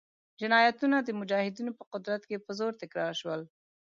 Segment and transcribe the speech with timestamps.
[0.39, 3.41] جنایتونه د مجاهدینو په قدرت کې په زور تکرار شول.